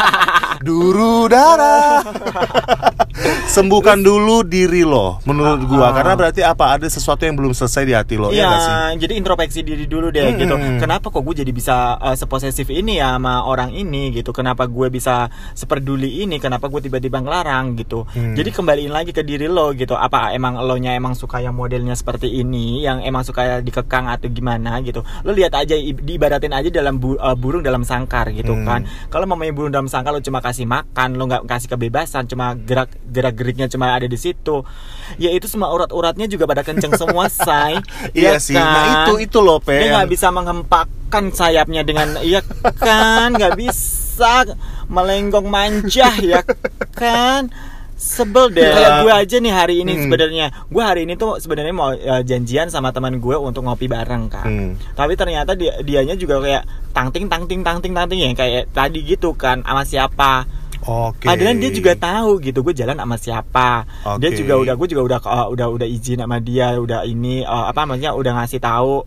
Duru 0.66 1.24
darah. 1.24 2.04
sembuhkan 3.46 3.98
dulu 3.98 4.42
diri 4.42 4.82
lo 4.82 5.18
menurut 5.24 5.64
gua 5.64 5.78
Ah-ah. 5.82 5.92
karena 5.92 6.12
berarti 6.14 6.40
apa 6.40 6.64
ada 6.72 6.86
sesuatu 6.86 7.20
yang 7.20 7.34
belum 7.34 7.50
selesai 7.50 7.82
di 7.82 7.92
hati 7.92 8.14
lo 8.14 8.28
ya 8.28 8.36
Iya, 8.36 8.46
nggak 8.46 8.60
sih? 8.60 8.74
jadi 9.00 9.12
introspeksi 9.16 9.60
diri 9.60 9.84
dulu 9.84 10.08
deh 10.08 10.22
Hmm. 10.22 10.38
gitu. 10.38 10.54
Kenapa 10.78 11.06
kok 11.08 11.20
gue 11.20 11.34
jadi 11.36 11.50
bisa 11.50 11.76
uh, 11.96 12.14
seposesif 12.14 12.68
ini 12.68 12.96
ya 12.96 13.14
sama 13.14 13.42
orang 13.42 13.70
ini 13.70 14.12
gitu? 14.12 14.30
Kenapa 14.30 14.64
gue 14.64 14.86
bisa 14.88 15.26
seperduli 15.52 16.22
ini? 16.22 16.38
Kenapa 16.38 16.66
gue 16.66 16.80
tiba-tiba 16.80 17.18
ngelarang 17.18 17.74
gitu? 17.74 18.06
Hmm. 18.06 18.32
Jadi 18.32 18.50
kembaliin 18.50 18.88
lagi 18.88 19.10
ke 19.10 19.20
diri 19.20 19.44
lo 19.44 19.72
gitu. 19.72 19.92
Apa 19.92 20.30
emang 20.30 20.56
lo 20.58 20.76
nya 20.76 20.92
emang 20.92 21.12
suka 21.12 21.38
yang 21.38 21.52
modelnya 21.52 21.92
seperti 21.92 22.30
ini, 22.30 22.80
yang 22.80 23.00
emang 23.00 23.20
suka 23.20 23.58
dikekang 23.58 24.06
atau 24.06 24.28
gimana 24.28 24.78
gitu? 24.80 25.02
Lo 25.20 25.30
lihat 25.30 25.52
aja 25.54 25.74
diibaratin 25.74 26.52
aja 26.52 26.70
dalam 26.70 26.96
bu- 26.96 27.18
uh, 27.18 27.34
burung 27.34 27.60
dalam 27.60 27.82
sangkar 27.82 28.30
gitu 28.30 28.52
Hmm. 28.52 28.64
kan. 28.64 28.80
Kalau 29.08 29.26
mamanya 29.26 29.52
burung 29.52 29.72
dalam 29.72 29.86
sangkar 29.86 30.10
lo 30.10 30.20
cuma 30.20 30.38
kasih 30.38 30.64
makan, 30.64 31.14
lo 31.14 31.26
nggak 31.26 31.42
kasih 31.44 31.68
kebebasan, 31.68 32.24
cuma 32.24 32.54
gerak 32.54 32.92
gerak 33.02 33.34
geriknya 33.34 33.66
cuma 33.66 33.90
ada 33.90 34.04
di 34.04 34.14
situ. 34.14 34.62
Ya 35.16 35.30
itu 35.30 35.44
semua 35.44 35.70
urat-uratnya 35.70 36.24
juga 36.24 36.44
pada 36.44 36.60
kenceng 36.60 36.92
semua, 36.92 37.26
say. 37.32 37.80
Iya 38.12 38.34
Ya 38.34 38.38
sih. 38.38 38.52
Nah, 38.52 38.66
kan? 38.66 38.86
itu 39.06 39.24
itu 39.24 39.38
loh, 39.38 39.58
Pe. 39.58 39.78
Dia 39.78 39.96
nggak 39.96 40.10
bisa 40.10 40.28
menghempakkan 40.30 40.98
sayapnya 41.30 41.82
dengan 41.82 42.20
iya 42.20 42.44
kan 42.76 43.32
nggak 43.32 43.56
bisa 43.56 44.46
melenggong 44.86 45.46
manja 45.46 46.10
ya 46.16 46.42
kan 46.90 47.48
sebel 47.94 48.48
deh 48.48 48.62
Ya. 48.62 48.72
kayak 48.72 48.92
gue 48.98 49.12
aja 49.14 49.36
nih 49.38 49.52
hari 49.52 49.74
ini 49.78 49.92
Hmm. 49.92 50.02
sebenarnya 50.02 50.46
gue 50.66 50.82
hari 50.82 51.00
ini 51.02 51.14
tuh 51.14 51.36
sebenarnya 51.36 51.70
mau 51.70 51.90
eh, 51.90 52.22
janjian 52.22 52.68
sama 52.68 52.90
teman 52.90 53.16
gue 53.16 53.36
untuk 53.36 53.60
ngopi 53.60 53.86
bareng 53.86 54.24
kan 54.26 54.46
Hmm. 54.46 54.72
tapi 54.94 55.14
ternyata 55.14 55.52
dia 55.52 55.76
dianya 55.80 56.14
juga 56.14 56.40
kayak 56.40 56.62
tangting 56.90 57.28
tangting 57.28 57.60
tangting 57.60 57.92
tangting 57.92 58.20
ya 58.20 58.32
kayak 58.32 58.62
tadi 58.70 59.04
gitu 59.04 59.34
kan 59.34 59.60
sama 59.60 59.84
siapa 59.84 60.48
Oke. 60.80 61.28
Padahal 61.28 61.60
dia 61.60 61.70
juga 61.70 61.92
tahu 61.92 62.40
gitu 62.40 62.64
gue 62.64 62.72
jalan 62.72 62.96
sama 62.96 63.16
siapa. 63.20 63.84
Dia 64.16 64.30
Oke. 64.32 64.38
juga 64.40 64.54
udah 64.56 64.74
gue 64.80 64.88
juga 64.88 65.02
udah 65.04 65.18
uh, 65.20 65.48
udah 65.52 65.66
udah 65.68 65.88
izin 65.88 66.24
sama 66.24 66.40
dia, 66.40 66.72
udah 66.80 67.04
ini 67.04 67.44
uh, 67.44 67.68
apa 67.68 67.84
maksudnya 67.84 68.16
udah 68.16 68.32
ngasih 68.40 68.60
tahu 68.64 69.04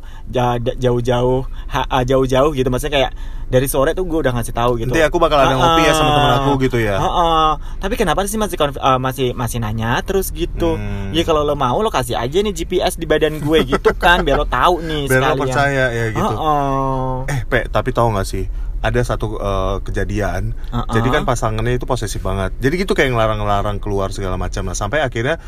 jauh-jauh 0.78 1.42
uh, 1.50 2.04
jauh-jauh 2.06 2.52
gitu 2.54 2.70
maksudnya 2.70 2.94
kayak 2.94 3.12
dari 3.50 3.70
sore 3.70 3.94
tuh 3.94 4.06
gue 4.06 4.20
udah 4.22 4.34
ngasih 4.38 4.54
tahu 4.54 4.82
gitu. 4.82 4.90
Nanti 4.90 5.06
aku 5.06 5.18
bakal 5.22 5.38
ada 5.38 5.54
ngopi 5.54 5.82
ya 5.86 5.94
sama 5.94 6.10
temen 6.14 6.32
aku 6.42 6.52
gitu 6.66 6.78
ya. 6.82 6.98
Heeh. 6.98 7.50
Tapi 7.82 7.94
kenapa 7.98 8.26
sih 8.26 8.38
masih 8.42 8.58
konf- 8.58 8.82
uh, 8.82 8.98
masih 8.98 9.34
masih 9.38 9.58
nanya 9.62 10.02
terus 10.02 10.34
gitu? 10.34 10.78
Hmm. 10.78 11.14
Ya 11.14 11.22
kalau 11.22 11.46
lo 11.46 11.54
mau 11.54 11.78
lo 11.82 11.90
kasih 11.94 12.18
aja 12.18 12.38
nih 12.42 12.54
GPS 12.54 12.98
di 12.98 13.06
badan 13.06 13.38
gue 13.42 13.60
gitu 13.66 13.94
kan 13.94 14.26
biar 14.26 14.42
lo 14.42 14.48
tahu 14.50 14.82
nih 14.82 15.06
Biar 15.10 15.34
lo 15.34 15.42
percaya 15.42 15.86
ya 15.90 16.06
gitu. 16.14 16.22
Heeh. 16.34 17.14
Eh, 17.30 17.42
Pe, 17.46 17.60
tapi 17.70 17.90
tahu 17.94 18.14
nggak 18.14 18.26
sih? 18.30 18.46
Ada 18.84 19.16
satu 19.16 19.40
eh, 19.40 19.78
kejadian. 19.82 20.52
Uh-uh. 20.70 20.92
Jadi 20.92 21.08
kan 21.08 21.24
pasangannya 21.24 21.74
itu 21.74 21.88
posesif 21.88 22.20
banget. 22.20 22.52
Jadi 22.60 22.84
gitu 22.84 22.92
kayak 22.92 23.16
ngelarang-ngelarang 23.16 23.80
keluar 23.80 24.12
segala 24.12 24.36
macam. 24.36 24.68
Nah, 24.68 24.76
sampai 24.76 25.00
akhirnya 25.00 25.40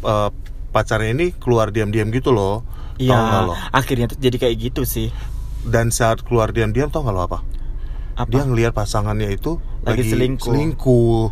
eh, 0.00 0.28
pacarnya 0.70 1.10
ini 1.10 1.34
keluar 1.34 1.68
diam-diam 1.68 2.08
gitu 2.08 2.30
loh. 2.30 2.62
Iya, 2.94 3.50
akhirnya 3.74 4.06
tuh 4.06 4.16
jadi 4.16 4.38
kayak 4.38 4.56
gitu 4.70 4.86
sih. 4.86 5.10
Dan 5.66 5.90
saat 5.90 6.22
keluar 6.22 6.54
diam-diam 6.54 6.86
tau 6.86 7.02
nggak 7.02 7.10
lo 7.10 7.22
apa? 7.24 7.38
Apa? 8.14 8.30
Dia 8.30 8.46
ngelihat 8.46 8.70
pasangannya 8.70 9.26
itu 9.28 9.58
Lagi 9.82 10.06
lagi, 10.06 10.10
selingkuh. 10.14 10.46
selingkuh. 10.46 11.24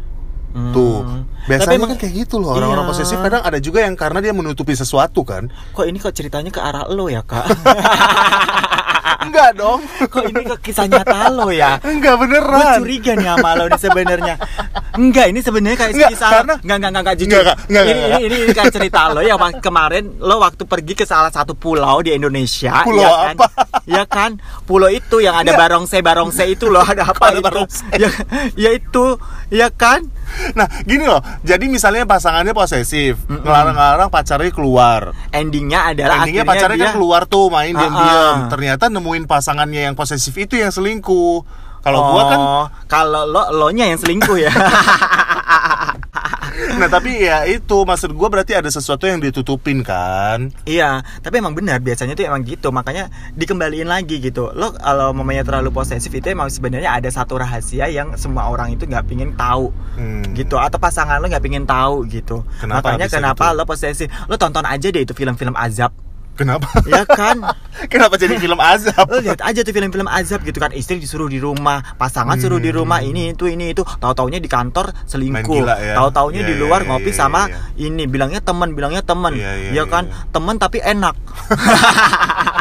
Hmm. 0.52 0.74
Tuh, 0.74 1.00
biasanya 1.46 1.64
Tapi 1.64 1.78
emang- 1.80 1.90
kan 1.94 1.98
kayak 2.02 2.14
gitu 2.26 2.36
loh 2.36 2.52
orang-orang 2.52 2.84
Iya. 2.84 2.90
posesif. 2.92 3.16
Kadang 3.16 3.40
ada 3.40 3.56
juga 3.56 3.86
yang 3.86 3.94
karena 3.94 4.18
dia 4.18 4.34
menutupi 4.34 4.74
sesuatu 4.74 5.22
kan. 5.22 5.48
Kok 5.72 5.86
ini 5.86 5.96
kok 5.96 6.12
ceritanya 6.12 6.50
ke 6.50 6.58
arah 6.58 6.90
lo 6.90 7.06
ya 7.06 7.22
kak? 7.22 7.46
Enggak 9.22 9.50
dong. 9.54 9.80
kok 10.08 10.22
ini 10.24 10.42
ke 10.44 10.56
kisah 10.60 10.86
nyata 10.86 11.30
lo 11.30 11.48
ya? 11.48 11.78
Enggak 11.80 12.14
Gue 12.16 12.22
beneran. 12.26 12.78
curiga 12.80 13.12
nih 13.14 13.26
sama 13.28 13.50
lo 13.54 13.64
nih 13.66 13.80
sebenarnya. 13.80 14.34
Enggak, 14.92 15.26
ini 15.32 15.40
sebenarnya 15.40 15.78
kayak 15.78 15.92
Enggak, 15.94 16.10
kisah 16.12 16.30
karena- 16.30 16.56
enggak 16.58 16.76
enggak 16.76 16.90
enggak, 16.90 17.02
enggak 17.02 17.16
jujur. 17.16 17.40
Enggak. 17.42 17.56
Enggak, 17.64 17.82
ini, 17.82 17.92
enggak, 17.92 18.20
ini, 18.20 18.26
ini 18.26 18.36
ini 18.42 18.52
kayak 18.52 18.72
cerita 18.72 19.00
lo 19.08 19.20
waktu 19.22 19.60
kemarin 19.60 20.04
lo 20.18 20.34
waktu 20.38 20.62
pergi 20.64 20.94
ke 20.94 21.04
salah 21.04 21.30
satu 21.30 21.52
pulau 21.52 22.00
di 22.00 22.12
Indonesia, 22.12 22.84
Pulau 22.84 23.00
ya 23.00 23.10
kan? 23.10 23.34
apa? 23.34 23.46
Ya 23.82 24.02
kan? 24.04 24.30
Pulau 24.62 24.88
itu 24.88 25.18
yang 25.18 25.34
ada 25.34 25.48
Enggak. 25.48 25.60
barongse 25.64 25.96
barongse 26.00 26.44
itu 26.46 26.68
loh, 26.68 26.84
ada 26.84 27.08
apa 27.08 27.32
ada 27.32 27.38
itu? 27.38 27.44
barongse? 27.44 27.82
Ya, 27.96 28.08
ya 28.54 28.70
itu, 28.72 29.16
ya 29.48 29.68
kan? 29.68 30.04
Nah, 30.52 30.66
gini 30.82 31.04
loh. 31.04 31.20
Jadi 31.40 31.66
misalnya 31.66 32.02
pasangannya 32.02 32.50
posesif, 32.50 33.20
ngelarang-ngelarang 33.26 34.08
pacarnya 34.08 34.50
keluar. 34.50 35.12
Endingnya 35.28 35.90
adalah 35.90 36.20
Endingnya 36.20 36.42
akhirnya 36.42 36.44
pacarnya 36.46 36.78
dia 36.78 36.86
kan 36.86 36.94
keluar 36.94 37.22
tuh 37.24 37.46
main 37.48 37.72
Ah, 37.72 37.78
diam-diam. 37.78 38.34
ah. 38.38 38.48
Ternyata 38.48 38.84
nemuin 38.88 39.24
pasangannya 39.24 39.80
yang 39.84 39.94
posesif 39.94 40.34
itu 40.34 40.54
yang 40.54 40.70
selingkuh. 40.70 41.44
Kalau 41.82 42.14
gua 42.14 42.22
kan 42.24 42.38
Oh, 42.38 42.64
kalau 42.86 43.26
lo 43.26 43.50
lo 43.50 43.68
nya 43.70 43.86
yang 43.86 43.98
selingkuh 43.98 44.38
ya. 44.38 44.54
nah 46.80 46.88
tapi 46.92 47.24
ya 47.24 47.48
itu 47.48 47.88
maksud 47.88 48.12
gua 48.12 48.28
berarti 48.28 48.52
ada 48.52 48.68
sesuatu 48.68 49.08
yang 49.08 49.16
ditutupin 49.16 49.80
kan. 49.80 50.52
Iya, 50.68 51.00
tapi 51.24 51.40
emang 51.40 51.56
benar 51.56 51.80
biasanya 51.80 52.12
tuh 52.12 52.28
emang 52.28 52.44
gitu, 52.44 52.68
makanya 52.68 53.08
dikembaliin 53.32 53.88
lagi 53.88 54.20
gitu. 54.20 54.52
Lo 54.52 54.76
kalau 54.76 55.16
mamanya 55.16 55.40
terlalu 55.40 55.72
posesif 55.72 56.12
itu 56.12 56.28
emang 56.28 56.52
sebenarnya 56.52 57.00
ada 57.00 57.08
satu 57.08 57.40
rahasia 57.40 57.88
yang 57.88 58.12
semua 58.20 58.52
orang 58.52 58.76
itu 58.76 58.84
nggak 58.84 59.08
pingin 59.08 59.32
tahu, 59.34 59.72
Hmm. 59.96 60.36
gitu. 60.36 60.60
Atau 60.60 60.76
pasangan 60.76 61.16
lo 61.16 61.32
nggak 61.32 61.44
pingin 61.44 61.64
tahu 61.64 62.04
gitu. 62.12 62.44
Kenapa 62.60 62.92
makanya 62.92 63.08
kenapa 63.08 63.44
gitu? 63.52 63.56
lo 63.56 63.64
posesif? 63.64 64.08
Lo 64.28 64.36
tonton 64.36 64.68
aja 64.68 64.88
deh 64.92 65.02
itu 65.08 65.16
film-film 65.16 65.56
azab, 65.56 65.96
Kenapa? 66.32 66.64
ya 66.88 67.04
kan? 67.04 67.44
Kenapa 67.92 68.16
jadi 68.16 68.36
film 68.36 68.56
azab? 68.56 69.04
lo 69.04 69.20
lihat 69.20 69.40
aja 69.42 69.60
tuh 69.60 69.72
film-film 69.72 70.06
azab 70.06 70.40
gitu 70.42 70.56
kan 70.56 70.72
istri 70.72 70.96
disuruh 70.96 71.26
di 71.26 71.36
rumah 71.36 71.82
pasangan 71.96 72.36
suruh 72.36 72.56
di 72.56 72.68
rumah 72.68 73.00
ini 73.00 73.32
itu 73.32 73.48
ini 73.48 73.72
itu 73.72 73.82
tahu 73.84 74.12
taunya 74.12 74.38
di 74.38 74.48
kantor 74.48 74.92
Hmm. 74.92 75.08
Selingkuh 75.08 75.56
gila 75.62 75.76
ya. 75.78 75.94
tahu 75.94 76.08
taunya 76.10 76.40
Iya, 76.42 76.48
di 76.48 76.54
luar 76.56 76.80
iya, 76.82 76.88
ngopi 76.88 77.10
iya, 77.10 77.16
sama 77.16 77.42
iya. 77.46 77.58
ini 77.80 78.04
bilangnya 78.06 78.40
teman 78.40 78.72
bilangnya 78.72 79.02
teman 79.02 79.32
Iya, 79.34 79.52
iya, 79.56 79.70
ya 79.70 79.72
iya, 79.76 79.84
kan 79.84 80.04
iya. 80.08 80.24
teman 80.30 80.56
tapi 80.56 80.78
enak 80.80 81.14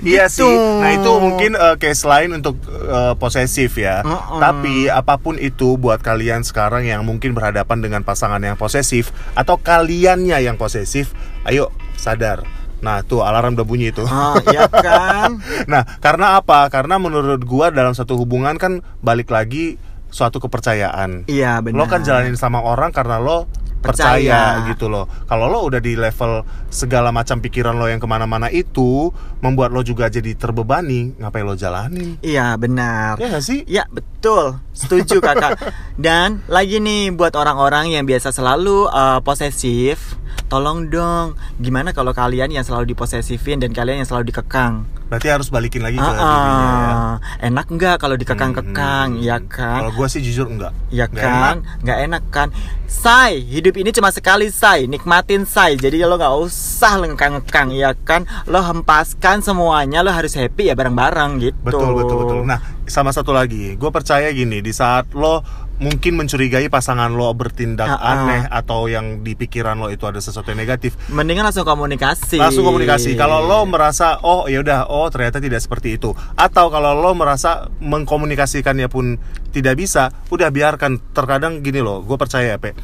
Iya 0.00 0.26
Gitu. 0.26 0.44
sih. 0.44 0.54
Nah 0.78 0.90
itu 0.92 1.10
mungkin 1.16 1.52
eh, 1.52 1.76
case 1.76 2.04
lain 2.04 2.30
untuk 2.34 2.56
eh, 2.68 3.14
posesif 3.14 3.74
ya. 3.74 4.00
Mm-mm. 4.00 4.38
Tapi 4.38 4.86
apa 4.86 5.16
pun 5.16 5.34
itu 5.34 5.74
buat 5.74 5.98
kalian 5.98 6.42
sekarang 6.42 6.84
yang 6.84 7.02
mungkin 7.02 7.32
berhadapan 7.32 7.78
dengan 7.78 8.00
pasangan 8.02 8.38
yang 8.38 8.54
posesif 8.54 9.08
atau 9.32 9.56
kaliannya 9.56 10.38
yang 10.38 10.54
posesif, 10.54 11.12
ayo 11.42 11.68
sadar. 11.94 12.44
Nah 12.78 13.02
tuh 13.02 13.26
alarm 13.26 13.52
udah 13.52 13.66
bunyi 13.66 13.90
itu. 13.90 14.06
Ah, 14.06 14.38
ya 14.46 14.70
kan 14.70 15.42
Nah 15.72 15.82
karena 15.98 16.38
apa? 16.38 16.68
Karena 16.68 16.94
menurut 16.96 17.42
gua 17.42 17.68
dalam 17.68 17.90
satu 17.90 18.14
hubungan 18.14 18.54
kan 18.54 18.80
balik 19.00 19.28
lagi 19.28 19.74
suatu 20.08 20.38
kepercayaan. 20.38 21.26
iya 21.26 21.60
benar 21.60 21.76
Lo 21.76 21.84
kan 21.84 22.00
jalanin 22.00 22.32
sama 22.32 22.62
orang 22.62 22.94
karena 22.94 23.18
lo 23.18 23.44
Percaya. 23.78 24.58
percaya, 24.58 24.68
gitu 24.74 24.90
loh. 24.90 25.06
Kalau 25.30 25.46
lo 25.46 25.62
udah 25.66 25.78
di 25.78 25.94
level 25.94 26.42
segala 26.68 27.14
macam 27.14 27.38
pikiran 27.38 27.78
lo 27.78 27.86
yang 27.86 28.02
ke 28.02 28.08
mana-mana 28.10 28.50
itu 28.50 29.14
membuat 29.38 29.70
lo 29.70 29.86
juga 29.86 30.10
jadi 30.10 30.34
terbebani, 30.34 31.14
ngapain 31.16 31.46
lo 31.46 31.54
jalanin? 31.54 32.18
iya 32.20 32.58
benar 32.58 33.16
Ya 33.22 33.30
gak 33.30 33.44
sih? 33.44 33.62
Ya 33.70 33.84
betul, 33.88 34.58
setuju 34.74 35.22
kakak. 35.22 35.58
Dan 35.98 36.42
lagi 36.50 36.82
nih 36.82 37.14
buat 37.14 37.38
orang-orang 37.38 37.94
yang 37.94 38.04
biasa 38.04 38.34
selalu 38.34 38.90
uh, 38.90 39.22
posesif, 39.22 40.18
tolong 40.50 40.90
dong, 40.90 41.38
gimana 41.62 41.94
kalau 41.94 42.10
kalian 42.10 42.50
yang 42.50 42.66
selalu 42.66 42.92
diposesifin 42.94 43.62
dan 43.62 43.70
kalian 43.70 44.02
yang 44.02 44.08
selalu 44.08 44.34
dikekang? 44.34 44.97
Berarti 45.08 45.26
harus 45.26 45.48
balikin 45.48 45.80
lagi 45.80 45.96
ke 45.96 46.04
Ah, 46.04 46.12
dirinya 46.12 46.68
ya. 46.68 46.84
ah. 46.86 47.16
Enak 47.40 47.66
nggak 47.66 47.96
kalau 47.96 48.12
dikekang-kekang, 48.14 49.16
Hmm, 49.16 49.24
ya 49.24 49.40
Kalau 49.40 49.88
kan? 49.88 49.96
gua 49.96 50.06
sih 50.06 50.20
jujur 50.20 50.44
enggak. 50.46 50.76
Ya 50.88 51.08
Nggak 51.08 51.24
kan, 51.24 51.56
nggak 51.80 51.98
enak 52.04 52.22
kan? 52.28 52.48
Say, 52.84 53.40
hidup 53.42 53.74
ini 53.74 53.88
cuma 53.88 54.08
sekali 54.08 54.48
say, 54.48 54.84
nikmatin 54.84 55.44
say. 55.44 55.74
Jadi 55.74 56.00
lo 56.00 56.14
nggak 56.14 56.34
usah 56.38 57.00
ngekang-ngekang, 57.02 57.72
ya 57.72 57.96
kan? 57.98 58.28
Lo 58.44 58.60
hempaskan 58.60 59.40
semuanya, 59.40 60.00
lo 60.00 60.08
harus 60.08 60.32
happy 60.32 60.68
ya 60.68 60.74
bareng-bareng 60.74 61.40
gitu. 61.42 61.56
Betul 61.62 61.90
betul 61.94 62.16
betul. 62.18 62.38
Nah, 62.44 62.60
sama 62.88 63.08
satu 63.08 63.30
lagi, 63.30 63.74
gue 63.74 63.90
percaya 63.90 64.28
gini, 64.28 64.58
di 64.58 64.72
saat 64.72 65.12
lo 65.12 65.40
mungkin 65.78 66.18
mencurigai 66.18 66.66
pasangan 66.66 67.06
lo 67.08 67.30
bertindak 67.32 67.86
Ah, 67.86 67.94
ah. 67.94 68.10
aneh 68.18 68.42
atau 68.44 68.84
yang 68.84 69.22
di 69.22 69.32
pikiran 69.32 69.78
lo 69.78 69.86
itu 69.86 70.02
ada 70.02 70.18
sesuatu 70.18 70.48
yang 70.48 70.58
negatif, 70.58 70.98
Mendingan 71.06 71.44
langsung 71.44 71.62
komunikasi. 71.62 72.34
langsung 72.36 72.64
komunikasi. 72.64 73.14
Kalau 73.14 73.38
lo 73.40 73.62
merasa 73.62 74.18
oh 74.20 74.44
ya 74.44 74.58
udah 74.58 74.88
oh 74.88 75.06
ternyata 75.06 75.38
tidak 75.38 75.60
seperti 75.60 75.94
itu, 75.94 76.10
atau 76.34 76.66
kalau 76.66 76.92
lo 76.92 77.14
merasa 77.14 77.70
mengkomunikasikannya 77.78 78.88
pun 78.88 79.16
tidak 79.50 79.76
bisa, 79.76 80.10
udah 80.28 80.48
biarkan. 80.48 80.98
Terkadang 81.12 81.60
gini 81.60 81.78
loh, 81.78 82.00
gue 82.00 82.16
percaya 82.16 82.56
pe. 82.56 82.74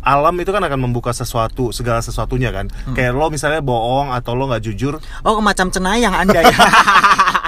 Alam 0.00 0.36
itu 0.36 0.52
kan 0.52 0.60
akan 0.60 0.78
membuka 0.78 1.10
sesuatu, 1.10 1.72
segala 1.72 1.98
sesuatunya 1.98 2.52
kan. 2.52 2.68
Hmm. 2.68 2.92
Kayak 2.92 3.16
lo 3.16 3.32
misalnya 3.32 3.64
bohong 3.64 4.12
atau 4.12 4.36
lo 4.36 4.46
nggak 4.46 4.60
jujur, 4.62 5.00
Oh, 5.24 5.40
macam 5.40 5.72
cenayang 5.72 6.12
Anda 6.12 6.44
ya. 6.44 6.52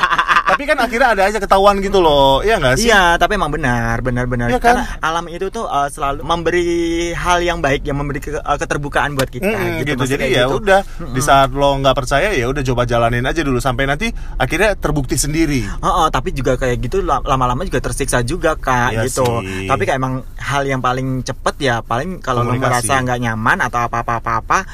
tapi 0.56 0.64
kan 0.64 0.78
akhirnya 0.80 1.08
ada 1.12 1.22
aja 1.28 1.36
ketahuan 1.36 1.76
gitu 1.78 2.00
loh, 2.00 2.40
iya 2.40 2.56
nggak 2.56 2.80
sih? 2.80 2.88
Iya, 2.88 3.20
tapi 3.20 3.36
emang 3.36 3.52
benar, 3.52 4.00
benar-benar. 4.00 4.48
Iya 4.48 4.56
kan? 4.56 4.80
Karena 4.80 4.84
alam 5.04 5.28
itu 5.28 5.52
tuh 5.52 5.68
uh, 5.68 5.84
selalu 5.86 6.24
memberi 6.24 6.68
hal 7.12 7.44
yang 7.44 7.60
baik, 7.60 7.84
yang 7.84 8.00
memberi 8.00 8.24
ke- 8.24 8.40
uh, 8.40 8.56
keterbukaan 8.56 9.12
buat 9.12 9.28
kita. 9.28 9.44
Mm, 9.44 9.84
gitu, 9.84 10.00
maksudnya 10.00 10.16
jadi 10.16 10.32
ya 10.32 10.44
gitu. 10.48 10.56
udah 10.58 10.80
di 11.12 11.20
saat 11.20 11.52
lo 11.52 11.76
nggak 11.76 11.92
percaya 11.92 12.32
ya 12.32 12.48
udah 12.48 12.64
coba 12.64 12.82
jalanin 12.82 13.20
aja 13.22 13.44
dulu 13.44 13.60
sampai 13.60 13.84
nanti 13.84 14.08
akhirnya 14.36 14.72
terbukti 14.72 15.14
sendiri 15.14 15.68
Oh, 15.78 16.04
oh, 16.04 16.08
tapi 16.08 16.32
juga 16.32 16.56
kayak 16.56 16.80
gitu 16.80 17.04
la- 17.04 17.20
lama-lama 17.20 17.60
juga 17.60 17.84
tersiksa 17.84 18.24
juga 18.24 18.56
kak 18.56 18.96
Iya 18.96 19.02
gitu. 19.04 19.28
sih. 19.44 19.68
Tapi 19.68 19.82
kayak 19.84 20.00
emang 20.00 20.24
hal 20.40 20.64
yang 20.64 20.80
paling 20.80 21.20
cepet 21.20 21.54
ya 21.60 21.84
paling 21.84 22.24
kalau 22.24 22.40
lo 22.40 22.56
merasa 22.56 22.96
nggak 22.96 23.20
nyaman 23.20 23.60
atau 23.60 23.84
apa-apa-apa 23.84 24.64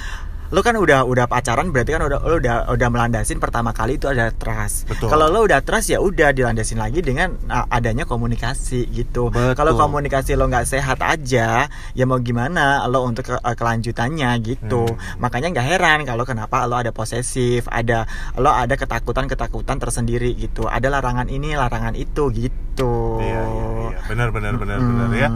lo 0.53 0.61
kan 0.61 0.77
udah 0.77 1.09
udah 1.09 1.25
pacaran 1.25 1.73
berarti 1.73 1.97
kan 1.97 2.05
udah 2.05 2.21
lo 2.21 2.37
udah 2.37 2.69
udah 2.69 2.89
melandasin 2.93 3.41
pertama 3.41 3.73
kali 3.73 3.97
itu 3.97 4.05
ada 4.05 4.29
trust. 4.29 4.85
Betul. 4.85 5.09
Kalau 5.09 5.33
lo 5.33 5.41
udah 5.43 5.65
trust 5.65 5.89
ya 5.89 5.99
udah 5.99 6.29
dilandasin 6.31 6.77
lagi 6.77 7.01
dengan 7.01 7.33
adanya 7.73 8.05
komunikasi 8.05 8.85
gitu. 8.93 9.33
Kalau 9.33 9.73
komunikasi 9.75 10.37
lo 10.37 10.47
nggak 10.47 10.69
sehat 10.69 11.01
aja 11.01 11.73
ya 11.97 12.05
mau 12.05 12.21
gimana 12.21 12.85
lo 12.85 13.01
untuk 13.03 13.33
ke- 13.33 13.41
uh, 13.41 13.57
kelanjutannya 13.57 14.29
gitu. 14.45 14.85
Hmm. 14.85 15.19
Makanya 15.19 15.57
nggak 15.57 15.67
heran 15.67 15.99
kalau 16.05 16.29
kenapa 16.29 16.69
lo 16.69 16.77
ada 16.77 16.93
posesif, 16.93 17.65
ada 17.73 18.05
lo 18.37 18.53
ada 18.53 18.77
ketakutan-ketakutan 18.77 19.81
tersendiri 19.81 20.37
gitu. 20.37 20.69
Ada 20.69 20.93
larangan 20.93 21.33
ini, 21.33 21.57
larangan 21.57 21.97
itu 21.97 22.29
gitu. 22.29 23.21
iya 23.21 23.41
iya 23.45 23.67
iya 23.85 23.99
benar 24.09 24.29
benar 24.33 24.57
benar 24.57 24.81
Mm. 24.81 24.89
benar 24.89 25.11
ya 25.13 25.29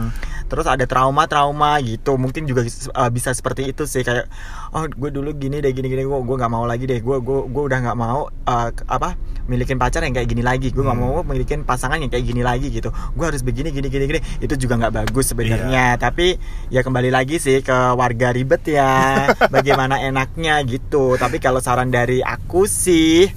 Terus 0.47 0.65
ada 0.65 0.87
trauma-trauma 0.87 1.77
gitu. 1.83 2.15
Mungkin 2.15 2.47
juga 2.47 2.63
uh, 2.65 3.09
bisa 3.11 3.35
seperti 3.35 3.67
itu 3.69 3.83
sih 3.83 4.01
kayak 4.01 4.31
oh 4.71 4.87
gue 4.87 5.11
dulu 5.11 5.35
gini 5.35 5.59
deh 5.59 5.71
gini 5.71 5.87
gini 5.87 6.07
gue 6.07 6.17
gue 6.17 6.35
nggak 6.39 6.51
mau 6.51 6.63
lagi 6.63 6.87
deh. 6.87 7.03
Gue 7.03 7.19
gue 7.19 7.39
gue 7.51 7.63
udah 7.67 7.79
nggak 7.83 7.97
mau 7.99 8.25
uh, 8.27 8.69
apa 8.87 9.19
milikin 9.47 9.75
pacar 9.75 10.03
yang 10.07 10.15
kayak 10.15 10.27
gini 10.31 10.43
lagi. 10.43 10.71
Gue 10.71 10.87
nggak 10.87 10.97
Hmm. 10.97 11.19
mau 11.19 11.27
milikin 11.27 11.67
pasangan 11.67 11.99
yang 11.99 12.07
kayak 12.07 12.25
gini 12.25 12.41
lagi 12.41 12.71
gitu. 12.71 12.89
Gue 13.13 13.25
harus 13.27 13.43
begini 13.43 13.69
gini 13.69 13.91
gini 13.91 14.07
gini. 14.07 14.19
Itu 14.39 14.55
juga 14.55 14.79
nggak 14.79 14.93
bagus 15.03 15.35
sebenarnya. 15.35 15.99
Tapi 15.99 16.39
ya 16.71 16.81
kembali 16.81 17.11
lagi 17.11 17.37
sih 17.37 17.59
ke 17.59 17.93
warga 17.93 18.31
ribet 18.31 18.63
ya. 18.71 19.27
Bagaimana 19.53 19.99
enaknya 19.99 20.63
gitu. 20.63 21.19
Tapi 21.19 21.43
kalau 21.43 21.59
saran 21.59 21.91
dari 21.91 22.23
aku 22.23 22.63
sih 22.65 23.27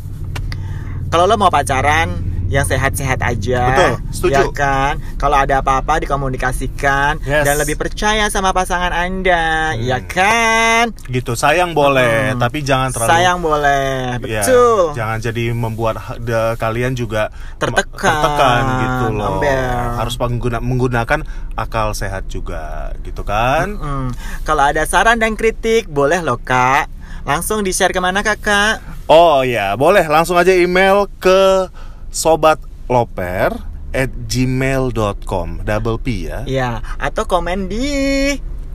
kalau 1.11 1.26
lo 1.26 1.35
mau 1.35 1.50
pacaran 1.50 2.30
yang 2.50 2.66
sehat-sehat 2.66 3.23
aja. 3.23 3.62
Betul, 3.71 3.92
setuju. 4.11 4.35
Ya 4.35 4.45
kan? 4.50 4.99
Kalau 5.16 5.38
ada 5.38 5.62
apa-apa 5.62 6.02
dikomunikasikan 6.02 7.23
Yes. 7.23 7.47
dan 7.47 7.54
lebih 7.57 7.78
percaya 7.78 8.26
sama 8.26 8.50
pasangan 8.50 8.90
Anda, 8.90 9.73
Hmm. 9.73 9.87
ya 9.87 9.99
kan? 10.02 10.90
Gitu, 11.07 11.33
sayang 11.33 11.73
boleh, 11.73 12.35
Hmm. 12.35 12.42
tapi 12.42 12.61
jangan 12.61 12.90
terlalu 12.90 13.11
Sayang 13.11 13.38
boleh, 13.38 13.87
Ya, 14.26 14.42
betul. 14.42 14.83
jangan 14.92 15.19
jadi 15.23 15.45
membuat 15.50 15.95
de- 16.19 16.59
kalian 16.59 16.92
juga 16.92 17.30
Tertekan, 17.57 18.02
tertekan 18.02 18.62
gitu 18.83 19.07
loh. 19.14 19.38
ember. 19.38 19.71
Harus 19.97 20.14
pengguna- 20.19 20.61
menggunakan 20.61 21.23
akal 21.54 21.95
sehat 21.95 22.26
juga, 22.26 22.90
gitu 23.00 23.23
kan? 23.23 23.78
Mm. 23.78 24.09
Kalau 24.42 24.66
ada 24.66 24.83
saran 24.83 25.23
dan 25.23 25.38
kritik, 25.38 25.87
boleh 25.87 26.19
loh 26.19 26.37
kak. 26.37 26.90
Langsung 27.21 27.61
di 27.61 27.71
share 27.71 27.92
ke 27.92 28.00
mana 28.00 28.25
kakak? 28.25 28.80
Oh 29.04 29.45
ya, 29.45 29.76
boleh 29.76 30.02
langsung 30.09 30.35
aja 30.35 30.50
email 30.50 31.04
ke 31.21 31.69
sobatloper 32.11 33.55
at 33.90 34.11
gmail.com 34.26 35.62
double 35.62 35.97
P 35.97 36.26
ya. 36.26 36.43
Ya, 36.45 36.71
atau 36.97 37.25
komen 37.25 37.67
di 37.67 37.83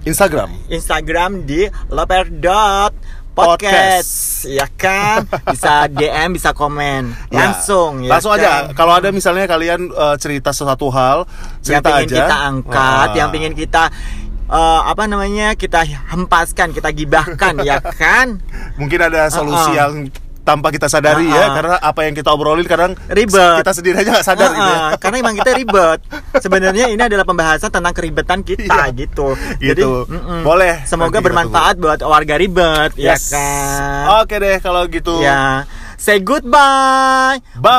Instagram. 0.03 0.49
Instagram 0.67 1.43
di 1.43 1.67
loper.podcast 1.87 4.11
ya 4.45 4.65
kan? 4.69 5.23
Bisa 5.45 5.87
DM 5.87 6.29
bisa 6.31 6.51
komen. 6.51 7.13
Ya, 7.27 7.31
langsung 7.31 8.01
ya 8.01 8.09
langsung 8.11 8.31
aja. 8.31 8.67
kan? 8.67 8.75
kalau 8.75 8.91
ada 8.93 9.09
misalnya 9.09 9.45
kalian 9.45 9.87
eh, 9.87 10.15
cerita 10.17 10.49
sesuatu 10.51 10.89
hal 10.89 11.23
yang 11.61 11.61
cerita 11.61 11.87
pengen 11.89 12.05
aja. 12.05 12.15
kita 12.21 12.35
angkat 12.45 13.07
Ah. 13.07 13.13
yang 13.13 13.27
pengen 13.29 13.53
kita 13.53 13.83
eh, 14.45 14.79
apa 14.83 15.03
namanya 15.05 15.53
kita 15.55 15.81
hempaskan 15.83 16.69
kita 16.69 16.89
gibahkan 16.91 17.53
ya 17.61 17.81
kan? 17.81 18.39
Mungkin 18.79 18.99
ada 19.01 19.27
solusi 19.27 19.69
Uh-uh. 19.69 19.73
yang 19.73 19.91
tanpa 20.45 20.69
kita 20.69 20.85
sadari 20.85 21.25
ya 21.25 21.41
Uh-uh. 21.41 21.53
karena 21.53 21.75
apa 21.81 21.99
yang 22.01 22.13
kita 22.13 22.29
obrolin 22.29 22.63
kadang 22.63 22.93
Ribet. 23.07 23.57
kita 23.59 23.71
sendiri 23.73 23.95
aja 23.97 24.09
nggak 24.11 24.23
sadar 24.23 24.45
Ah, 24.45 24.53
gitu 24.53 24.61
ya. 24.63 24.77
ah, 24.77 24.91
karena 24.95 25.15
emang 25.19 25.35
kita 25.35 25.51
ribet 25.51 25.99
sebenarnya 26.37 26.85
ini 26.87 27.01
adalah 27.01 27.23
pembahasan 27.23 27.67
tentang 27.67 27.91
keribetan 27.91 28.39
kita 28.39 28.63
Iya. 28.63 28.93
gitu 28.95 29.33
jadi 29.57 29.81
Gitu. 29.81 30.05
mm-mm. 30.05 30.41
Boleh, 30.41 30.85
semoga 30.85 31.17
bermanfaat 31.19 31.75
buat 31.75 31.97
warga 31.99 32.37
ribet 32.37 32.93
ya 32.95 33.11
Yes. 33.11 33.33
kan 33.33 34.21
oke 34.21 34.35
deh 34.35 34.57
kalau 34.59 34.85
gitu 34.85 35.17
ya 35.19 35.65
say 35.95 36.21
goodbye 36.21 37.41
Bye. 37.57 37.73